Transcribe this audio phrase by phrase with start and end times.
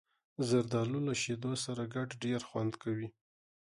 [0.49, 3.07] زردالو له شیدو سره ګډ ډېر خوند کوي.